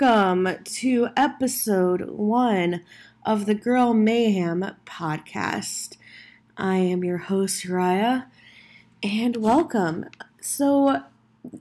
[0.00, 2.80] welcome to episode one
[3.26, 5.98] of the Girl Mayhem podcast.
[6.56, 8.24] I am your host, Raya,
[9.02, 10.06] and welcome.
[10.40, 11.02] So,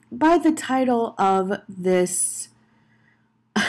[0.10, 2.50] by the title of this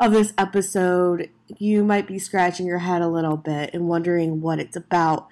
[0.00, 1.28] of this episode,
[1.58, 5.28] you might be scratching your head a little bit and wondering what it's about.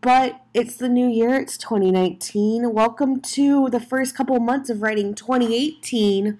[0.00, 2.72] But it's the new year, it's 2019.
[2.72, 6.38] Welcome to the first couple months of writing 2018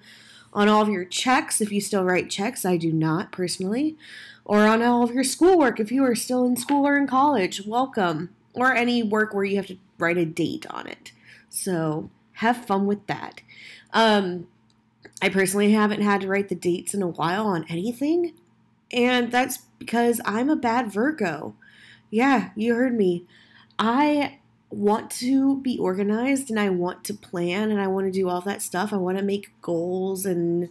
[0.53, 2.65] on all of your checks, if you still write checks.
[2.65, 3.97] I do not personally.
[4.43, 7.65] Or on all of your schoolwork, if you are still in school or in college.
[7.65, 8.29] Welcome.
[8.53, 11.13] Or any work where you have to write a date on it.
[11.49, 13.41] So have fun with that.
[13.93, 14.47] Um,
[15.21, 18.33] I personally haven't had to write the dates in a while on anything.
[18.91, 21.55] And that's because I'm a bad Virgo.
[22.09, 23.25] Yeah, you heard me.
[23.79, 24.39] I
[24.71, 28.41] want to be organized and I want to plan and I want to do all
[28.41, 28.93] that stuff.
[28.93, 30.69] I want to make goals and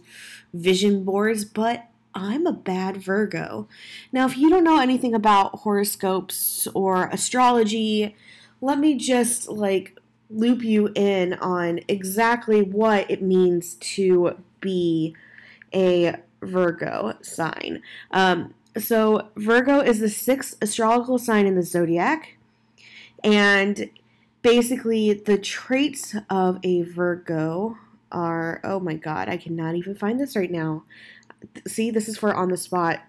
[0.53, 3.67] vision boards, but I'm a bad Virgo.
[4.11, 8.15] Now, if you don't know anything about horoscopes or astrology,
[8.59, 9.97] let me just like
[10.29, 15.15] loop you in on exactly what it means to be
[15.73, 17.81] a Virgo sign.
[18.11, 22.37] Um, so, Virgo is the sixth astrological sign in the zodiac.
[23.23, 23.89] And
[24.41, 27.77] basically, the traits of a Virgo
[28.11, 30.83] are oh my god, I cannot even find this right now.
[31.67, 33.01] See, this is for on the spot,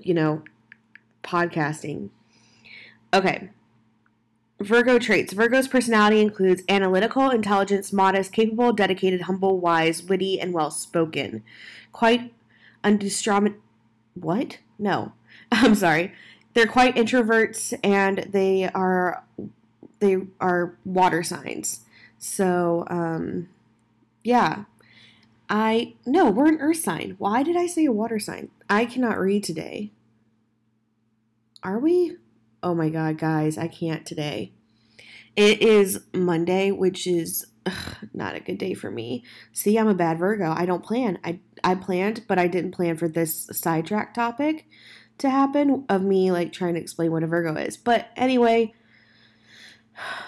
[0.00, 0.42] you know,
[1.22, 2.10] podcasting.
[3.12, 3.50] Okay.
[4.60, 5.32] Virgo traits.
[5.32, 11.42] Virgo's personality includes analytical, intelligence, modest, capable, dedicated, humble, wise, witty, and well spoken.
[11.92, 12.32] Quite
[12.82, 13.56] undistrom.
[14.14, 14.58] What?
[14.78, 15.12] No.
[15.52, 16.12] I'm sorry.
[16.54, 19.24] They're quite introverts and they are
[19.98, 21.80] they are water signs.
[22.18, 23.48] So, um,
[24.22, 24.64] yeah.
[25.48, 27.16] I no, we're an earth sign.
[27.18, 28.50] Why did I say a water sign?
[28.68, 29.90] I cannot read today.
[31.62, 32.16] Are we?
[32.62, 34.52] Oh my god, guys, I can't today.
[35.36, 39.22] It is Monday, which is ugh, not a good day for me.
[39.52, 40.54] See, I'm a bad Virgo.
[40.56, 41.18] I don't plan.
[41.22, 44.66] I I planned, but I didn't plan for this sidetrack topic
[45.18, 47.76] to happen of me like trying to explain what a Virgo is.
[47.76, 48.74] But anyway,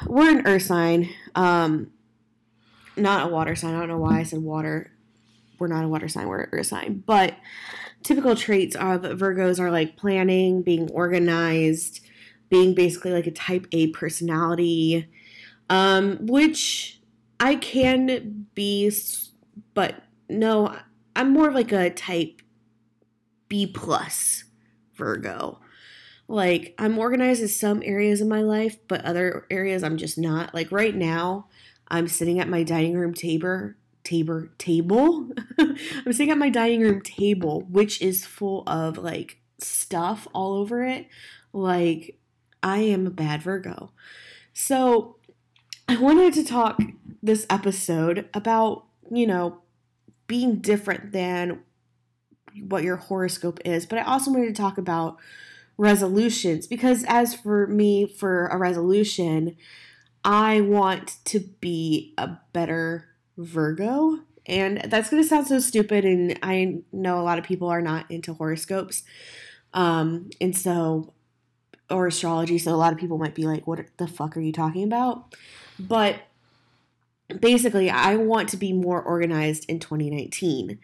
[0.06, 1.08] we're an earth sign.
[1.34, 1.92] Um
[2.96, 3.74] not a water sign.
[3.74, 4.90] I don't know why I said water.
[5.58, 7.02] We're not a water sign, we're an earth sign.
[7.06, 7.34] But
[8.02, 12.00] typical traits of Virgos are like planning, being organized,
[12.48, 15.08] being basically like a type A personality,
[15.68, 17.00] um, which
[17.40, 18.92] I can be,
[19.74, 20.76] but no,
[21.14, 22.42] I'm more of like a type
[23.48, 24.44] B plus
[24.96, 25.60] Virgo.
[26.28, 30.54] Like I'm organized in some areas of my life, but other areas I'm just not.
[30.54, 31.46] Like right now,
[31.88, 35.30] I'm sitting at my dining room table table table.
[35.58, 40.84] I'm sitting at my dining room table, which is full of like stuff all over
[40.84, 41.06] it.
[41.52, 42.18] Like
[42.62, 43.92] I am a bad Virgo.
[44.52, 45.16] So
[45.88, 46.80] I wanted to talk
[47.22, 49.60] this episode about, you know,
[50.26, 51.60] being different than
[52.62, 55.18] what your horoscope is, but I also wanted to talk about
[55.78, 59.56] resolutions because as for me for a resolution,
[60.24, 64.20] I want to be a better Virgo.
[64.46, 66.04] And that's going to sound so stupid.
[66.04, 69.02] And I know a lot of people are not into horoscopes.
[69.74, 71.12] Um, and so,
[71.90, 72.58] or astrology.
[72.58, 75.34] So a lot of people might be like, what the fuck are you talking about?
[75.78, 76.20] But
[77.40, 80.78] basically, I want to be more organized in 2019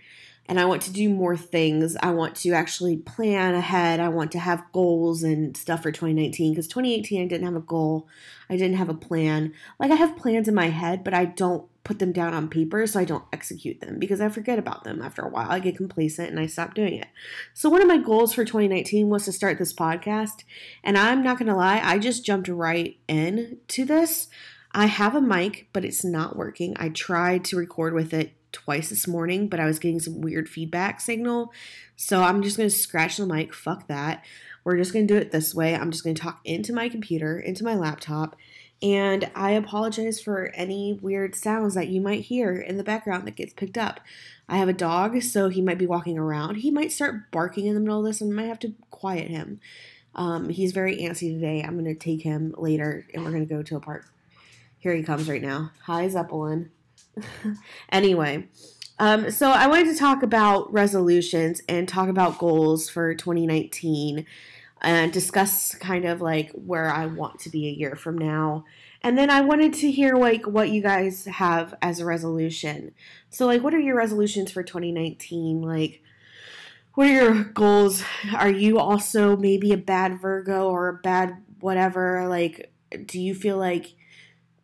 [0.47, 1.97] and I want to do more things.
[2.03, 4.01] I want to actually plan ahead.
[4.01, 7.61] I want to have goals and stuff for 2019 because 2018 I didn't have a
[7.61, 8.09] goal.
[8.51, 9.55] I didn't have a plan.
[9.79, 12.87] Like I have plans in my head, but I don't put them down on paper
[12.87, 15.51] so I don't execute them because I forget about them after a while.
[15.51, 17.09] I get complacent and I stop doing it.
[17.55, 20.45] So one of my goals for 2019 was to start this podcast,
[20.85, 24.29] and I'm not going to lie, I just jumped right in to this.
[24.73, 26.75] I have a mic, but it's not working.
[26.79, 30.49] I tried to record with it twice this morning, but I was getting some weird
[30.49, 31.53] feedback signal.
[31.97, 33.55] So I'm just going to scratch the mic.
[33.55, 34.25] Fuck that.
[34.65, 35.75] We're just going to do it this way.
[35.75, 38.37] I'm just going to talk into my computer, into my laptop,
[38.83, 43.37] and I apologize for any weird sounds that you might hear in the background that
[43.37, 44.01] gets picked up.
[44.49, 46.57] I have a dog, so he might be walking around.
[46.57, 49.29] He might start barking in the middle of this and I might have to quiet
[49.29, 49.61] him.
[50.17, 51.63] Um, he's very antsy today.
[51.63, 54.13] I'm going to take him later and we're going to go to a park.
[54.79, 55.71] Here he comes right now.
[55.85, 56.73] Hi, Zeppelin.
[57.91, 58.49] Anyway,
[58.99, 64.27] um, so I wanted to talk about resolutions and talk about goals for 2019
[64.83, 68.65] and discuss kind of like where I want to be a year from now.
[69.03, 72.93] And then I wanted to hear like what you guys have as a resolution.
[73.31, 75.63] So like what are your resolutions for 2019?
[75.63, 76.03] Like
[76.95, 78.05] what are your goals?
[78.37, 82.27] Are you also maybe a bad Virgo or a bad whatever?
[82.29, 82.73] Like
[83.07, 83.95] do you feel like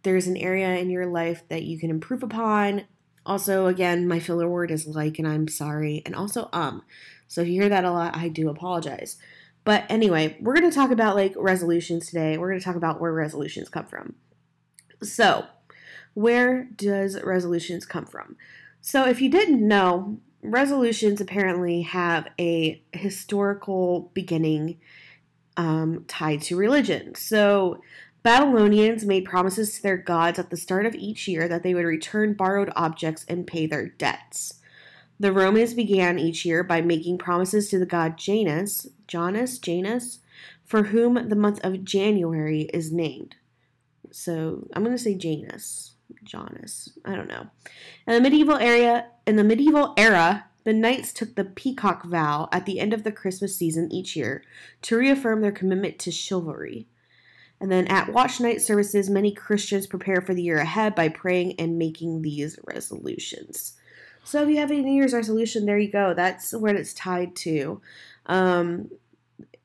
[0.09, 2.85] there's an area in your life that you can improve upon?
[3.27, 6.83] Also, again, my filler word is like, and I'm sorry, and also um.
[7.27, 9.19] So if you hear that a lot, I do apologize.
[9.65, 12.39] But anyway, we're going to talk about like resolutions today.
[12.39, 14.15] We're going to talk about where resolutions come from.
[15.03, 15.45] So,
[16.15, 18.37] where does resolutions come from?
[18.81, 24.79] So, if you didn't know, resolutions apparently have a historical beginning
[25.59, 27.15] um, tied to religion.
[27.15, 27.83] So,
[28.29, 31.87] Babylonians made promises to their gods at the start of each year that they would
[31.87, 34.61] return borrowed objects and pay their debts.
[35.19, 40.19] The Romans began each year by making promises to the god Janus, Janus, Janus,
[40.63, 43.37] for whom the month of January is named.
[44.13, 46.91] So I'm going to say Janus, Janus.
[47.07, 47.47] I don't know.
[48.07, 52.67] In the medieval area, in the medieval era, the knights took the peacock vow at
[52.67, 54.45] the end of the Christmas season each year
[54.83, 56.89] to reaffirm their commitment to chivalry.
[57.61, 61.59] And then at watch night services, many Christians prepare for the year ahead by praying
[61.59, 63.75] and making these resolutions.
[64.23, 66.15] So if you have a New Year's resolution, there you go.
[66.15, 67.81] That's what it's tied to.
[68.27, 68.91] Um,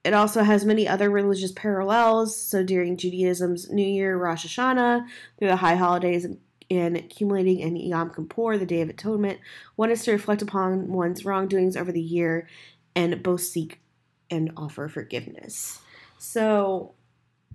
[0.04, 2.36] it also has many other religious parallels.
[2.36, 5.06] So during Judaism's New Year, Rosh Hashanah,
[5.38, 6.26] through the high holidays,
[6.70, 9.40] and accumulating in Yom Kippur, the Day of Atonement,
[9.76, 12.48] one is to reflect upon one's wrongdoings over the year
[12.96, 13.82] and both seek
[14.30, 15.80] and offer forgiveness.
[16.18, 16.94] So,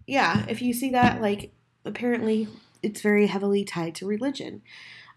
[0.09, 1.53] yeah, if you see that, like,
[1.85, 2.49] apparently
[2.83, 4.63] it's very heavily tied to religion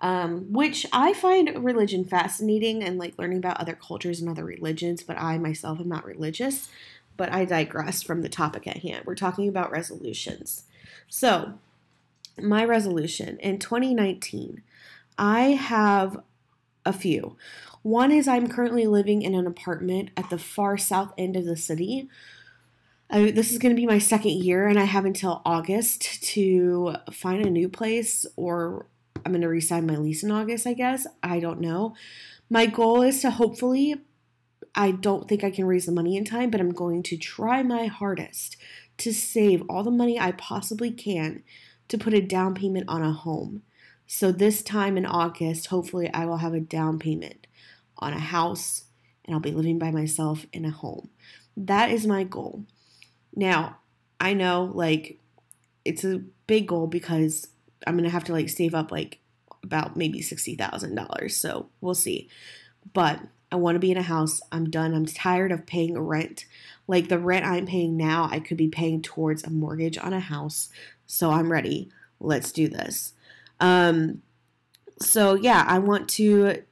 [0.01, 5.03] um, which I find religion fascinating and like learning about other cultures and other religions,
[5.03, 6.69] but I myself am not religious.
[7.17, 9.05] But I digress from the topic at hand.
[9.05, 10.63] We're talking about resolutions.
[11.07, 11.53] So,
[12.41, 14.63] my resolution in 2019,
[15.19, 16.23] I have
[16.83, 17.37] a few.
[17.83, 21.57] One is I'm currently living in an apartment at the far south end of the
[21.57, 22.09] city.
[23.11, 26.95] I, this is going to be my second year, and I have until August to
[27.11, 28.87] find a new place or
[29.25, 31.05] I'm going to resign my lease in August, I guess.
[31.21, 31.93] I don't know.
[32.49, 33.95] My goal is to hopefully,
[34.73, 37.63] I don't think I can raise the money in time, but I'm going to try
[37.63, 38.55] my hardest
[38.99, 41.43] to save all the money I possibly can
[41.89, 43.63] to put a down payment on a home.
[44.07, 47.47] So this time in August, hopefully, I will have a down payment
[47.97, 48.85] on a house
[49.25, 51.09] and I'll be living by myself in a home.
[51.55, 52.65] That is my goal.
[53.35, 53.77] Now,
[54.19, 55.19] I know like
[55.85, 57.47] it's a big goal because
[57.87, 59.19] I'm gonna have to like save up like
[59.63, 61.35] about maybe sixty thousand dollars.
[61.35, 62.29] So we'll see.
[62.93, 63.19] But
[63.51, 64.41] I want to be in a house.
[64.51, 64.93] I'm done.
[64.93, 66.45] I'm tired of paying rent.
[66.87, 70.19] Like the rent I'm paying now, I could be paying towards a mortgage on a
[70.19, 70.69] house.
[71.05, 71.89] So I'm ready.
[72.19, 73.13] Let's do this.
[73.59, 74.21] Um,
[74.99, 76.63] so yeah, I want to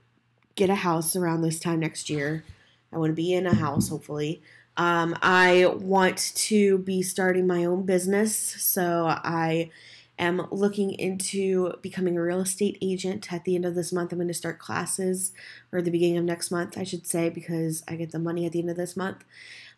[0.56, 2.44] get a house around this time next year.
[2.91, 4.41] I want to be in a house, hopefully.
[4.79, 8.33] Um, I want to be starting my own business.
[8.33, 9.71] So I
[10.17, 13.31] am looking into becoming a real estate agent.
[13.33, 15.33] At the end of this month, I'm going to start classes,
[15.73, 18.54] or the beginning of next month, I should say, because I get the money at
[18.54, 19.25] the end of this month.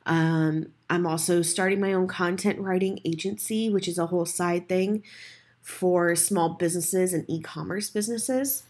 [0.05, 5.01] Um, I'm also starting my own content writing agency, which is a whole side thing
[5.63, 8.63] for small businesses and e commerce businesses.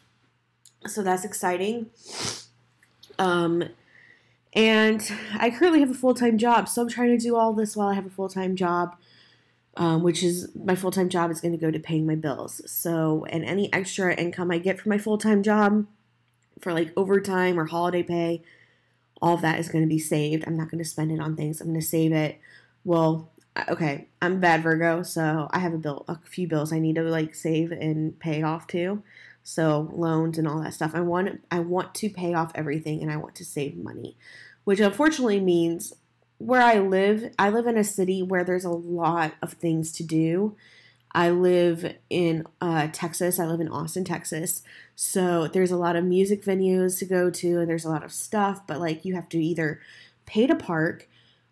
[0.88, 1.90] So that's exciting.
[3.20, 3.66] Um,
[4.54, 5.02] and
[5.38, 7.88] I currently have a full time job, so I'm trying to do all this while
[7.88, 8.96] I have a full time job
[9.78, 12.62] um, which is my full time job is going to go to paying my bills.
[12.70, 15.88] So, and any extra income I get from my full time job
[16.60, 18.44] for like overtime or holiday pay,
[19.22, 20.44] all of that is going to be saved.
[20.46, 21.62] I'm not going to spend it on things.
[21.62, 22.40] I'm going to save it.
[22.84, 23.30] Well,
[23.70, 27.04] okay, I'm bad Virgo, so I have a bill, a few bills I need to
[27.04, 29.04] like save and pay off too.
[29.44, 30.92] So loans and all that stuff.
[30.94, 34.18] I want I want to pay off everything and I want to save money,
[34.64, 35.94] which unfortunately means
[36.42, 40.04] where I live, I live in a city where there's a lot of things to
[40.04, 40.56] do.
[41.14, 43.40] I live in uh, Texas.
[43.40, 44.64] I live in Austin, Texas.
[44.96, 48.12] So there's a lot of music venues to go to, and there's a lot of
[48.12, 48.66] stuff.
[48.66, 49.82] But like, you have to either
[50.26, 51.08] pay to park,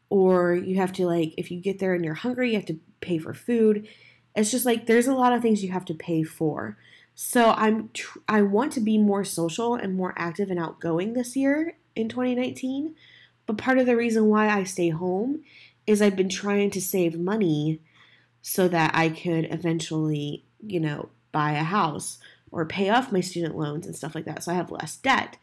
[0.09, 2.79] or you have to like, if you get there and you're hungry, you have to
[3.01, 3.87] pay for food.
[4.35, 6.77] It's just like there's a lot of things you have to pay for.
[7.21, 11.35] So I'm tr- I want to be more social and more active and outgoing this
[11.35, 12.95] year in 2019.
[13.45, 15.41] But part of the reason why I stay home
[15.85, 17.81] is I've been trying to save money
[18.41, 22.19] so that I could eventually, you know, buy a house
[22.51, 24.41] or pay off my student loans and stuff like that.
[24.41, 25.35] So I have less debt.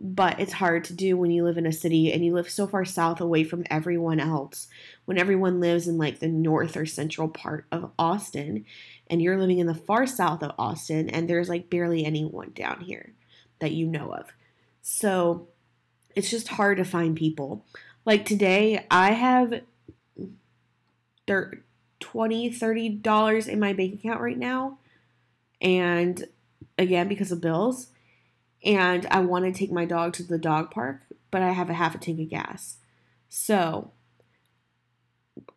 [0.00, 2.66] But it's hard to do when you live in a city and you live so
[2.66, 4.66] far south away from everyone else.
[5.04, 8.64] When everyone lives in like the north or central part of Austin,
[9.08, 12.80] and you're living in the far south of Austin, and there's like barely anyone down
[12.80, 13.12] here
[13.58, 14.32] that you know of.
[14.80, 15.48] So
[16.16, 17.66] it's just hard to find people.
[18.06, 19.60] Like today, I have
[22.00, 24.78] 20 30 dollars in my bank account right now
[25.60, 26.26] and
[26.76, 27.88] again because of bills
[28.64, 31.74] and i want to take my dog to the dog park but i have a
[31.74, 32.76] half a tank of gas
[33.28, 33.90] so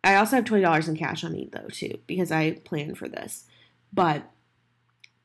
[0.02, 3.44] i also have $20 in cash on me though too because i planned for this
[3.92, 4.30] but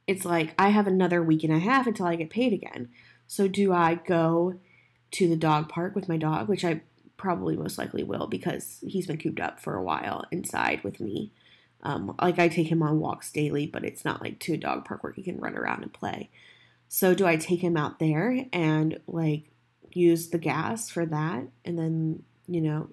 [0.08, 2.90] it's like i have another week and a half until i get paid again
[3.28, 4.56] so do i go
[5.12, 6.82] to the dog park with my dog which i
[7.20, 11.32] probably most likely will because he's been cooped up for a while inside with me.
[11.84, 14.86] Um, like I take him on walks daily, but it's not like to a dog
[14.86, 16.30] park where he can run around and play.
[16.90, 19.52] So do I take him out there and like
[19.92, 22.90] use the gas for that and then, you know,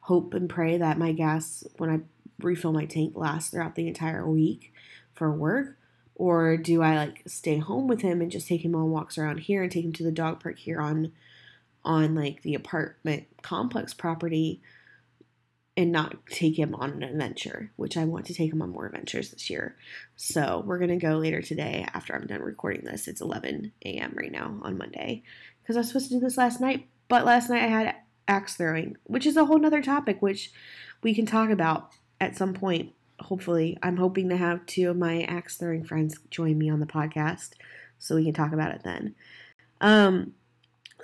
[0.00, 2.00] hope and pray that my gas when I
[2.44, 4.72] refill my tank lasts throughout the entire week
[5.14, 5.78] for work?
[6.16, 9.38] Or do I like stay home with him and just take him on walks around
[9.38, 11.12] here and take him to the dog park here on
[11.84, 14.60] on like the apartment complex property
[15.78, 18.86] and not take him on an adventure, which I want to take him on more
[18.86, 19.76] adventures this year.
[20.16, 23.06] So we're gonna go later today after I'm done recording this.
[23.06, 24.12] It's 11 a.m.
[24.16, 25.22] right now on Monday
[25.62, 27.94] because I was supposed to do this last night, but last night I had
[28.26, 30.50] axe throwing, which is a whole nother topic which
[31.04, 32.92] we can talk about at some point.
[33.20, 36.86] Hopefully, I'm hoping to have two of my axe throwing friends join me on the
[36.86, 37.50] podcast
[38.00, 39.14] so we can talk about it then.
[39.80, 40.34] Um,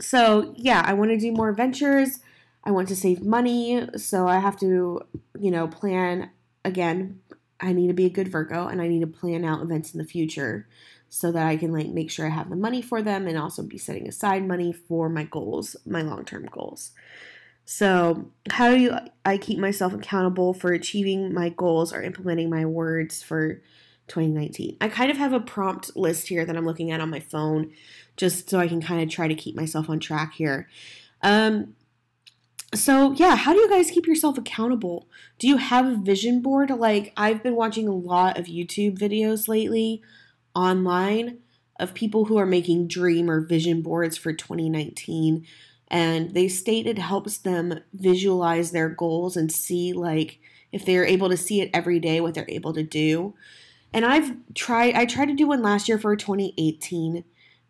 [0.01, 2.19] so, yeah, I want to do more adventures.
[2.65, 3.87] I want to save money.
[3.97, 5.03] So, I have to,
[5.39, 6.31] you know, plan
[6.65, 7.21] again.
[7.61, 9.99] I need to be a good Virgo and I need to plan out events in
[9.99, 10.67] the future
[11.09, 13.63] so that I can like make sure I have the money for them and also
[13.63, 16.91] be setting aside money for my goals, my long-term goals.
[17.65, 22.67] So, how do you, I keep myself accountable for achieving my goals or implementing my
[22.67, 23.63] words for
[24.09, 24.77] 2019?
[24.81, 27.73] I kind of have a prompt list here that I'm looking at on my phone
[28.17, 30.69] just so I can kind of try to keep myself on track here.
[31.23, 31.75] Um,
[32.75, 35.09] so yeah, how do you guys keep yourself accountable?
[35.39, 36.71] Do you have a vision board?
[36.71, 40.03] Like I've been watching a lot of YouTube videos lately
[40.55, 41.39] online
[41.79, 45.45] of people who are making dream or vision boards for 2019
[45.89, 50.39] and they state it helps them visualize their goals and see like
[50.73, 53.35] if they're able to see it every day what they're able to do.
[53.93, 57.25] And I've tried I tried to do one last year for 2018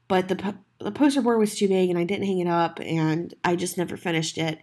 [0.08, 3.32] but the the poster board was too big and I didn't hang it up and
[3.42, 4.60] I just never finished it.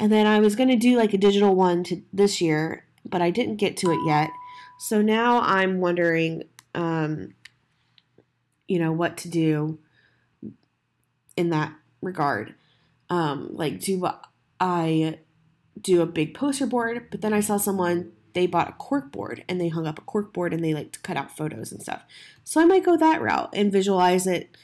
[0.00, 3.20] And then I was going to do like a digital one to this year, but
[3.20, 4.30] I didn't get to it yet.
[4.78, 7.34] So now I'm wondering um
[8.68, 9.78] you know what to do
[11.36, 12.54] in that regard.
[13.10, 14.08] Um like do
[14.60, 15.18] I
[15.80, 19.44] do a big poster board, but then I saw someone they bought a cork board
[19.48, 21.82] and they hung up a cork board and they like to cut out photos and
[21.82, 22.04] stuff.
[22.44, 24.56] So I might go that route and visualize it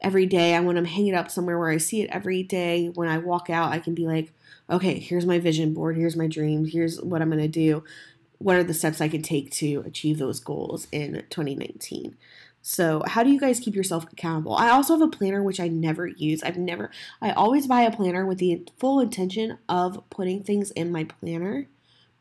[0.00, 0.54] every day.
[0.54, 2.88] I want to hang it up somewhere where I see it every day.
[2.88, 4.32] When I walk out, I can be like,
[4.70, 7.84] okay, here's my vision board, here's my dreams, here's what I'm going to do.
[8.38, 12.16] What are the steps I can take to achieve those goals in 2019?
[12.62, 14.54] So, how do you guys keep yourself accountable?
[14.54, 16.42] I also have a planner which I never use.
[16.42, 20.92] I've never, I always buy a planner with the full intention of putting things in
[20.92, 21.68] my planner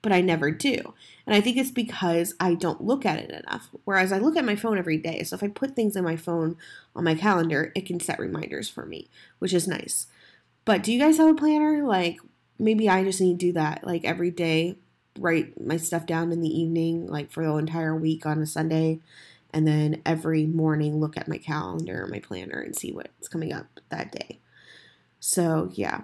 [0.01, 0.93] but I never do.
[1.25, 3.69] And I think it's because I don't look at it enough.
[3.83, 5.23] Whereas I look at my phone every day.
[5.23, 6.57] So if I put things in my phone
[6.95, 10.07] on my calendar, it can set reminders for me, which is nice.
[10.65, 11.85] But do you guys have a planner?
[11.85, 12.19] Like
[12.59, 14.77] maybe I just need to do that like every day,
[15.17, 18.99] write my stuff down in the evening, like for the entire week on a Sunday.
[19.51, 23.65] And then every morning look at my calendar, my planner, and see what's coming up
[23.89, 24.39] that day.
[25.19, 26.03] So, yeah,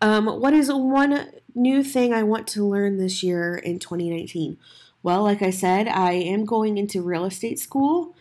[0.00, 4.58] um, what is one new thing I want to learn this year in 2019?
[5.02, 8.14] Well, like I said, I am going into real estate school,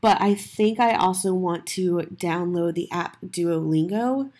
[0.00, 4.30] but I think I also want to download the app Duolingo.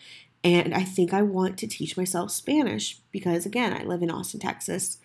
[0.43, 4.41] And I think I want to teach myself Spanish because, again, I live in Austin,
[4.41, 4.97] Texas.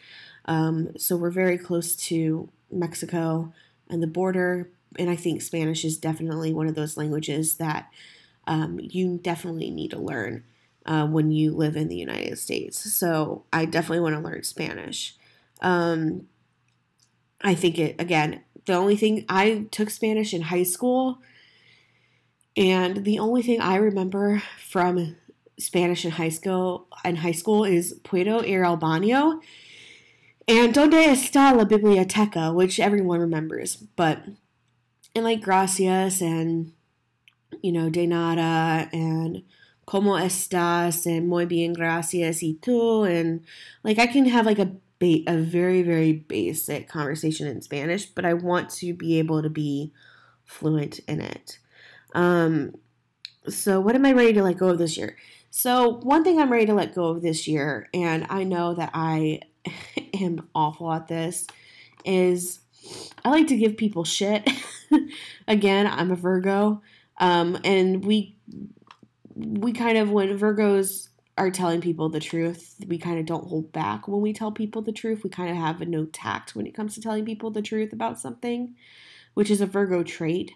[0.47, 3.53] Um, so we're very close to Mexico
[3.89, 4.71] and the border.
[4.99, 7.89] And I think Spanish is definitely one of those languages that
[8.47, 10.43] um, you definitely need to learn
[10.87, 12.93] uh, when you live in the United States.
[12.93, 15.17] So I definitely want to learn Spanish.
[15.61, 16.27] Um,
[17.43, 21.21] I think it, again, the only thing I took Spanish in high school,
[22.57, 25.17] and the only thing I remember from
[25.59, 29.41] Spanish in high school in high school is Puedo ir al baño
[30.49, 34.21] and Donde está la biblioteca, which everyone remembers, but
[35.15, 36.73] and like gracias and
[37.63, 39.43] you know, de nada and
[39.87, 43.45] como estás and muy bien gracias y tú and
[43.83, 48.25] like I can have like a ba- a very very basic conversation in Spanish, but
[48.25, 49.93] I want to be able to be
[50.45, 51.59] fluent in it.
[52.15, 52.75] Um
[53.49, 55.17] so what am I ready to let go of this year?
[55.51, 58.91] So one thing I'm ready to let go of this year and I know that
[58.95, 59.41] I
[60.15, 61.47] am awful at this
[62.05, 62.61] is
[63.25, 64.49] I like to give people shit.
[65.49, 66.83] Again, I'm a Virgo.
[67.19, 68.37] Um, and we
[69.35, 73.73] we kind of when Virgos are telling people the truth, we kind of don't hold
[73.73, 75.23] back when we tell people the truth.
[75.23, 77.93] We kind of have a no tact when it comes to telling people the truth
[77.93, 78.75] about something,
[79.35, 80.53] which is a Virgo trait.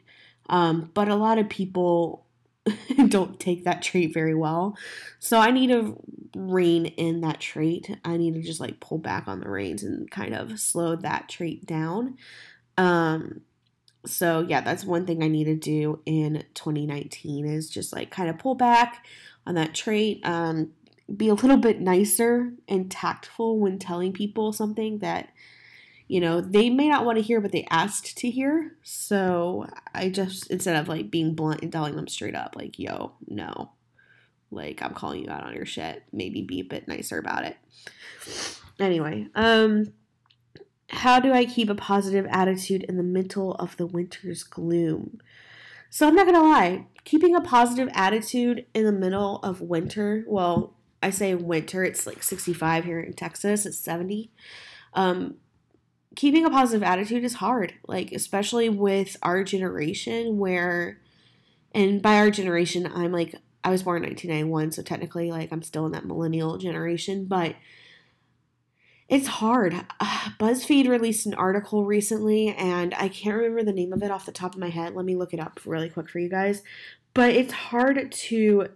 [0.49, 2.27] Um, but a lot of people
[3.09, 4.77] don't take that trait very well.
[5.19, 5.99] So I need to
[6.37, 7.99] rein in that trait.
[8.05, 11.29] I need to just like pull back on the reins and kind of slow that
[11.29, 12.17] trait down.
[12.79, 13.43] Um,
[14.07, 18.31] so yeah, that's one thing I need to do in 2019 is just like kind
[18.31, 19.07] of pull back
[19.47, 20.21] on that trait.
[20.25, 20.73] Um,
[21.15, 25.31] be a little bit nicer and tactful when telling people something that
[26.09, 30.09] you know they may not want to hear but they asked to hear so i
[30.09, 33.73] just instead of like being blunt and telling them straight up like yo no
[34.51, 37.57] like i'm calling you out on your shit maybe be a bit nicer about it
[38.79, 39.93] anyway um
[40.93, 45.21] how do I keep a positive attitude in the middle of the winter's gloom?
[45.91, 50.75] So I'm not gonna lie, keeping a positive attitude in the middle of winter, well,
[51.03, 54.31] I say winter, it's like 65 here in Texas, it's 70.
[54.95, 55.37] Um,
[56.15, 61.01] keeping a positive attitude is hard, like, especially with our generation, where,
[61.73, 65.63] and by our generation, I'm like, I was born in 1991, so technically, like, I'm
[65.63, 67.55] still in that millennial generation, but
[69.09, 69.73] it's hard.
[70.41, 74.33] BuzzFeed released an article recently, and I can't remember the name of it off the
[74.33, 74.95] top of my head.
[74.95, 76.63] Let me look it up really quick for you guys.
[77.15, 78.69] But it's hard to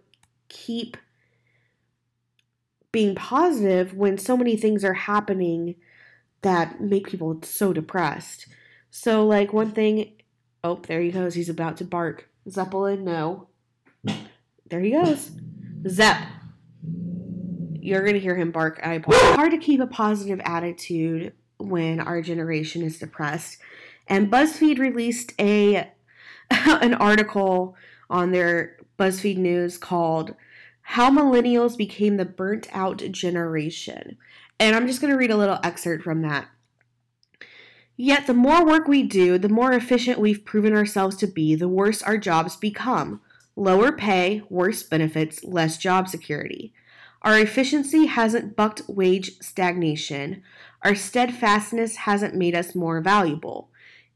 [0.48, 0.96] keep
[2.92, 5.74] being positive when so many things are happening
[6.46, 8.46] that make people so depressed.
[8.88, 10.12] So, like, one thing,
[10.62, 11.34] oh, there he goes.
[11.34, 12.28] He's about to bark.
[12.48, 13.48] Zeppelin, no.
[14.68, 15.32] There he goes.
[15.88, 16.24] Zepp.
[17.80, 18.78] you're going to hear him bark.
[18.84, 23.58] I It's hard to keep a positive attitude when our generation is depressed.
[24.06, 25.90] And BuzzFeed released a
[26.50, 27.74] an article
[28.08, 30.36] on their BuzzFeed News called
[30.82, 34.16] How Millennials Became the Burnt Out Generation.
[34.58, 36.48] And I'm just going to read a little excerpt from that.
[37.96, 41.68] Yet the more work we do, the more efficient we've proven ourselves to be, the
[41.68, 43.20] worse our jobs become.
[43.54, 46.74] Lower pay, worse benefits, less job security.
[47.22, 50.42] Our efficiency hasn't bucked wage stagnation.
[50.82, 53.70] Our steadfastness hasn't made us more valuable.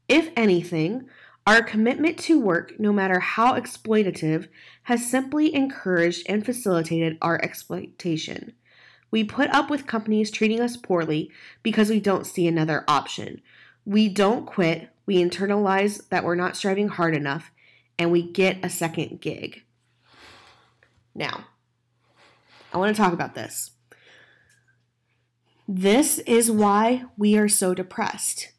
[0.07, 1.09] If anything,
[1.47, 4.47] our commitment to work, no matter how exploitative,
[4.83, 8.53] has simply encouraged and facilitated our exploitation.
[9.11, 11.29] We put up with companies treating us poorly
[11.61, 13.41] because we don't see another option.
[13.85, 17.51] We don't quit, we internalize that we're not striving hard enough,
[17.99, 19.63] and we get a second gig.
[21.13, 21.45] Now,
[22.73, 23.71] I want to talk about this.
[25.67, 28.51] This is why we are so depressed.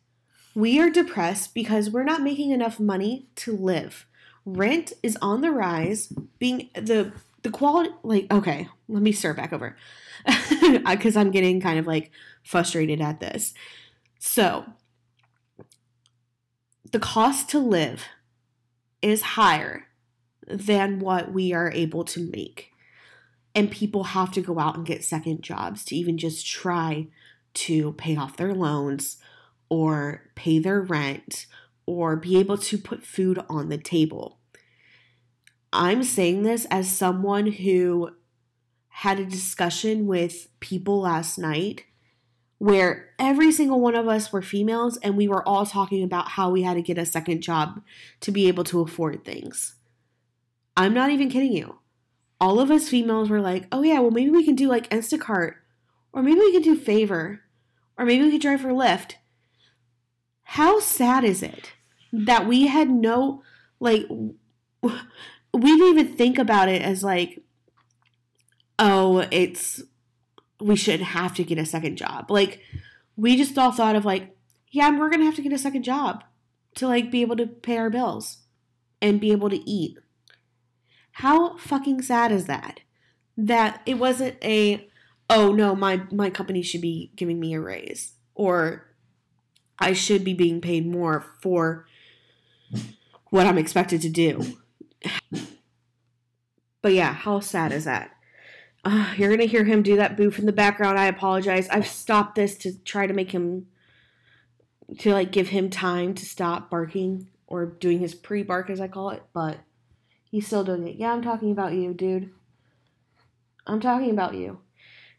[0.55, 4.07] We are depressed because we're not making enough money to live.
[4.45, 7.12] Rent is on the rise, being the
[7.43, 9.77] the quality like okay, let me start back over.
[10.87, 12.11] Uh, Cuz I'm getting kind of like
[12.45, 13.53] frustrated at this.
[14.19, 14.65] So,
[16.91, 18.05] the cost to live
[19.03, 19.89] is higher
[20.47, 22.73] than what we are able to make
[23.55, 27.09] and people have to go out and get second jobs to even just try
[27.55, 29.19] to pay off their loans
[29.69, 31.47] or pay their rent
[31.85, 34.39] or be able to put food on the table.
[35.73, 38.11] I'm saying this as someone who
[38.93, 41.85] had a discussion with people last night
[42.59, 46.49] where every single one of us were females and we were all talking about how
[46.49, 47.83] we had to get a second job
[48.21, 49.75] to be able to afford things.
[50.77, 51.81] I'm not even kidding you
[52.43, 55.53] all of us females were like, oh yeah, well maybe we can do like Instacart,
[56.13, 57.41] or maybe we can do Favor,
[57.97, 59.13] or maybe we could drive for Lyft.
[60.43, 61.73] How sad is it
[62.13, 63.45] that we had no
[63.79, 64.09] like
[64.83, 64.91] we
[65.55, 67.45] didn't even think about it as like,
[68.79, 69.83] oh, it's
[70.61, 72.31] we shouldn't have to get a second job.
[72.31, 72.61] Like
[73.17, 74.37] we just all thought of like,
[74.69, 76.25] yeah, we're gonna have to get a second job
[76.77, 78.39] to like be able to pay our bills
[79.01, 79.99] and be able to eat
[81.13, 82.81] how fucking sad is that?
[83.37, 84.89] That it wasn't a
[85.31, 88.89] oh no, my my company should be giving me a raise or
[89.79, 91.87] I should be being paid more for
[93.31, 94.59] what I'm expected to do.
[96.83, 98.12] but yeah, how sad is that?
[98.85, 100.99] Uh, you're gonna hear him do that boof in the background.
[100.99, 101.68] I apologize.
[101.68, 103.68] I've stopped this to try to make him
[104.99, 109.11] to like give him time to stop barking or doing his pre-bark as I call
[109.11, 109.59] it, but
[110.31, 110.97] he's still doing it.
[110.97, 112.31] Yeah, I'm talking about you, dude.
[113.66, 114.59] I'm talking about you.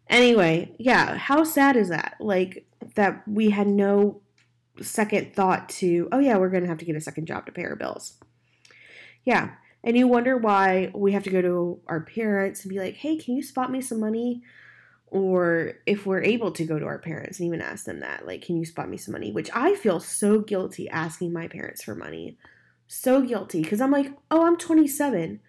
[0.10, 2.16] Anyway, yeah, how sad is that?
[2.20, 4.22] Like that we had no
[4.82, 7.52] second thought to, oh yeah, we're going to have to get a second job to
[7.52, 8.16] pay our bills.
[9.24, 9.52] Yeah.
[9.84, 13.18] And you wonder why we have to go to our parents and be like, hey,
[13.18, 14.42] can you spot me some money?
[15.08, 18.42] Or if we're able to go to our parents and even ask them that, like,
[18.42, 19.32] can you spot me some money?
[19.32, 22.38] Which I feel so guilty asking my parents for money.
[22.88, 23.62] So guilty.
[23.62, 25.42] Because I'm like, oh, I'm 27.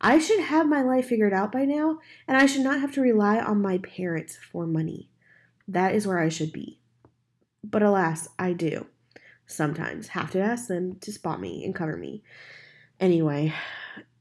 [0.00, 3.00] I should have my life figured out by now, and I should not have to
[3.00, 5.10] rely on my parents for money.
[5.68, 6.80] That is where I should be.
[7.62, 8.86] But alas, I do
[9.46, 12.24] sometimes have to ask them to spot me and cover me.
[13.02, 13.52] Anyway,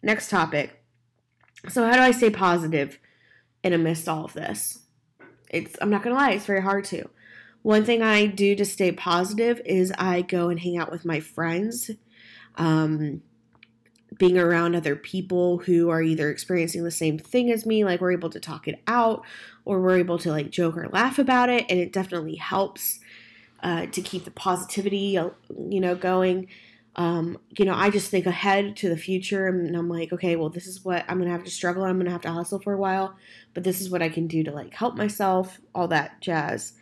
[0.01, 0.83] next topic.
[1.69, 2.97] So, how do I stay positive
[3.63, 4.79] in amidst all of this?
[5.51, 7.07] It's I'm not gonna lie, it's very hard to.
[7.61, 11.19] One thing I do to stay positive is I go and hang out with my
[11.19, 11.91] friends.
[12.55, 13.21] Um,
[14.17, 18.11] being around other people who are either experiencing the same thing as me, like we're
[18.11, 19.23] able to talk it out,
[19.63, 22.99] or we're able to like joke or laugh about it, and it definitely helps
[23.61, 25.19] uh, to keep the positivity,
[25.69, 26.47] you know, going.
[26.95, 30.49] Um, you know, I just think ahead to the future, and I'm like, okay, well,
[30.49, 31.83] this is what I'm gonna have to struggle.
[31.83, 33.15] I'm gonna have to hustle for a while,
[33.53, 36.73] but this is what I can do to like help myself, all that jazz.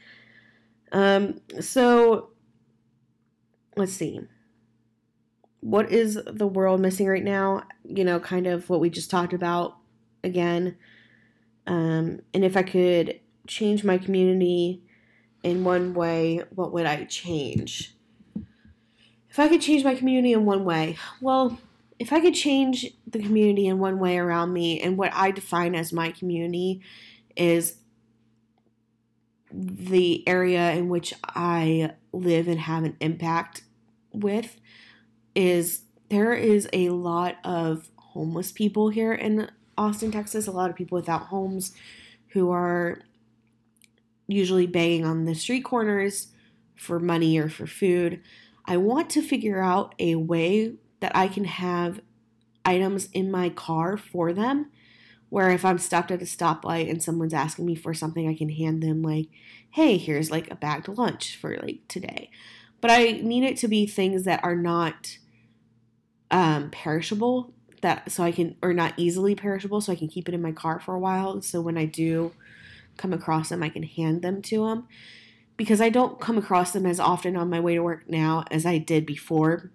[0.92, 2.32] Um, so
[3.78, 4.20] let's see.
[5.62, 7.64] What is the world missing right now?
[7.84, 9.78] You know, kind of what we just talked about
[10.24, 10.78] again.
[11.68, 14.82] Um, and if I could change my community
[15.44, 17.96] in one way, what would I change?
[19.40, 21.58] If I could change my community in one way, well,
[21.98, 25.76] if I could change the community in one way around me, and what I define
[25.76, 26.82] as my community
[27.38, 27.78] is
[29.50, 33.64] the area in which I live and have an impact
[34.12, 34.58] with,
[35.36, 40.76] is there is a lot of homeless people here in Austin, Texas, a lot of
[40.76, 41.74] people without homes
[42.34, 43.00] who are
[44.28, 46.28] usually begging on the street corners
[46.76, 48.22] for money or for food.
[48.66, 52.02] I want to figure out a way that I can have
[52.66, 54.72] items in my car for them
[55.30, 58.50] where if I'm stopped at a stoplight and someone's asking me for something, I can
[58.50, 59.28] hand them like,
[59.72, 62.32] hey, here's like a bagged lunch for like today.
[62.82, 65.18] But I need it to be things that are not
[66.32, 70.34] um, perishable that so I can or not easily perishable so I can keep it
[70.34, 71.42] in my car for a while.
[71.42, 72.34] So when I do
[72.98, 74.88] come across them, I can hand them to them
[75.60, 78.66] because I don't come across them as often on my way to work now as
[78.66, 79.70] I did before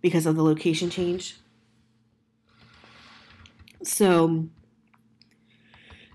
[0.00, 1.34] because of the location change.
[3.82, 4.46] So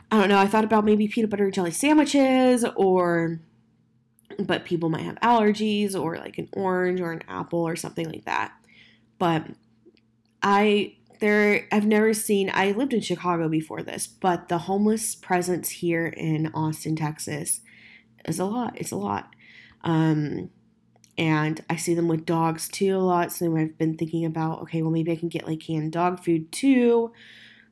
[0.10, 0.38] I don't know.
[0.38, 3.41] I thought about maybe peanut butter and jelly sandwiches or
[4.39, 8.23] but people might have allergies or like an orange or an apple or something like
[8.23, 8.54] that.
[9.19, 9.47] But
[10.41, 15.67] I there I've never seen I lived in Chicago before this, but the homeless presence
[15.67, 17.60] here in Austin, Texas
[18.25, 18.73] is a lot.
[18.77, 19.36] It's a lot.
[19.84, 20.49] Um
[21.17, 23.31] and I see them with dogs too a lot.
[23.31, 26.51] So I've been thinking about, okay, well maybe I can get like canned dog food
[26.51, 27.12] too.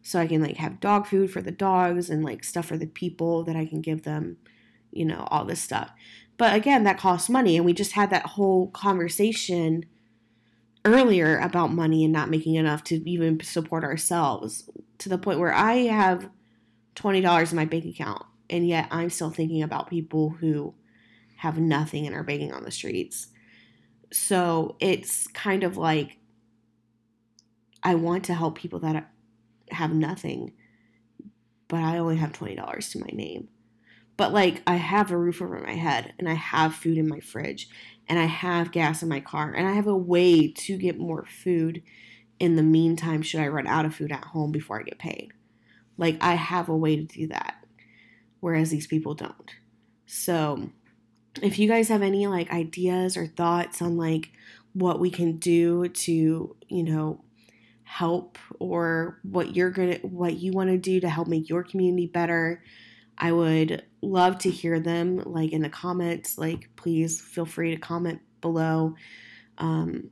[0.02, 2.88] So I can like have dog food for the dogs and like stuff for the
[2.88, 4.38] people that I can give them,
[4.92, 5.92] you know, all this stuff.
[6.38, 7.58] But again, that costs money.
[7.58, 9.86] And we just had that whole conversation
[10.86, 15.54] earlier about money and not making enough to even support ourselves to the point where
[15.54, 16.30] I have
[16.96, 20.74] $20 in my bank account and yet I'm still thinking about people who
[21.38, 23.28] have nothing and are begging on the streets.
[24.12, 26.18] So it's kind of like
[27.82, 29.10] I want to help people that
[29.72, 30.54] have nothing,
[31.68, 33.48] but I only have $20 to my name.
[34.18, 37.22] But like I have a roof over my head and I have food in my
[37.22, 37.70] fridge
[38.08, 41.26] and I have gas in my car and I have a way to get more
[41.26, 41.82] food
[42.38, 45.32] in the meantime should I run out of food at home before I get paid.
[45.98, 47.59] Like I have a way to do that
[48.40, 49.52] whereas these people don't.
[50.06, 50.70] So,
[51.42, 54.32] if you guys have any like ideas or thoughts on like
[54.74, 57.24] what we can do to, you know,
[57.84, 61.64] help or what you're going to what you want to do to help make your
[61.64, 62.64] community better,
[63.18, 66.38] I would love to hear them like in the comments.
[66.38, 68.96] Like, please feel free to comment below.
[69.58, 70.12] Um,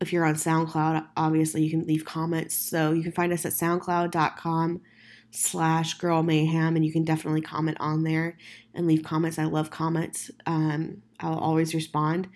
[0.00, 2.54] if you're on SoundCloud, obviously you can leave comments.
[2.54, 4.80] So you can find us at soundcloud.com
[5.32, 8.36] slash girl mayhem and you can definitely comment on there
[8.74, 9.38] and leave comments.
[9.38, 10.30] I love comments.
[10.46, 12.28] Um, I'll always respond.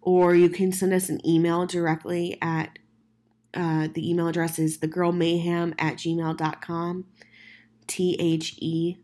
[0.00, 2.78] Or you can send us an email directly at
[3.54, 7.04] uh, the email address is thegirlmayhem at gmail.com.
[7.86, 8.96] T H E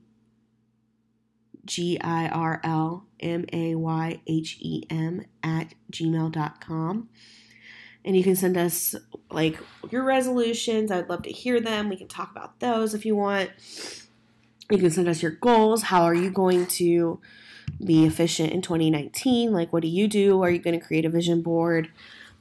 [1.65, 7.09] G I R L M A Y H E M at gmail.com.
[8.05, 8.95] And you can send us
[9.31, 9.59] like
[9.91, 10.91] your resolutions.
[10.91, 11.89] I'd love to hear them.
[11.89, 13.51] We can talk about those if you want.
[14.71, 15.85] You can send us your goals.
[15.85, 17.21] How are you going to
[17.85, 19.53] be efficient in 2019?
[19.53, 20.43] Like, what do you do?
[20.43, 21.91] Are you going to create a vision board?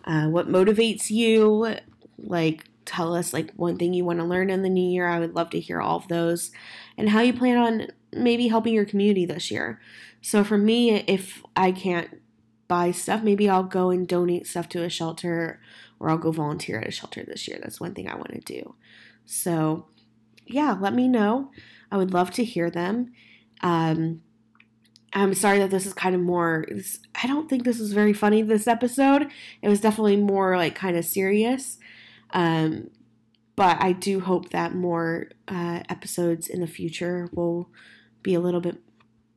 [0.06, 1.76] Uh, what motivates you?
[2.18, 5.08] Like, tell us like one thing you want to learn in the new year.
[5.08, 6.52] I would love to hear all of those
[6.98, 9.82] and how you plan on maybe helping your community this year.
[10.22, 12.22] So for me, if I can't
[12.74, 15.60] buy stuff, maybe I'll go and donate stuff to a shelter
[16.00, 17.60] or I'll go volunteer at a shelter this year.
[17.62, 18.74] That's one thing I want to do.
[19.28, 19.86] So
[20.48, 21.52] yeah, let me know.
[21.92, 23.12] I would love to hear them.
[23.62, 24.24] Um,
[25.14, 26.66] I'm sorry that this is kind of more.
[27.24, 29.28] I don't think this was very funny this episode.
[29.62, 31.78] It was definitely more like kind of serious.
[32.32, 32.90] Um,
[33.56, 37.70] but I do hope that more uh, episodes in the future will
[38.24, 38.78] be a little bit,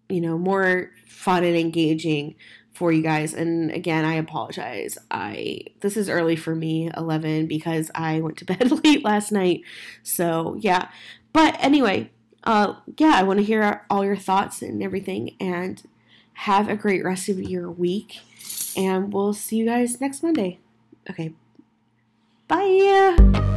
[0.09, 2.35] you know, more fun and engaging
[2.76, 3.34] for you guys.
[3.34, 4.98] And again, I apologize.
[5.10, 9.62] I this is early for me, 11, because I went to bed late last night.
[10.02, 10.88] So yeah.
[11.32, 12.10] But anyway,
[12.44, 15.34] uh, yeah, I want to hear all your thoughts and everything.
[15.40, 15.82] And
[16.36, 18.20] have a great rest of your week.
[18.76, 20.60] And we'll see you guys next Monday.
[21.08, 21.32] Okay.
[22.46, 23.56] Bye.